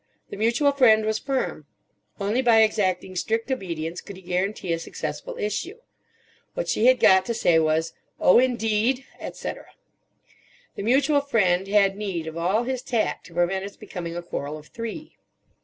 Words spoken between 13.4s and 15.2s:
its becoming a quarrel of three.